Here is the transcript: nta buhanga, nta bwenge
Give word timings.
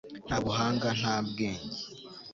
nta 0.27 0.37
buhanga, 0.43 0.87
nta 0.99 1.15
bwenge 1.27 1.79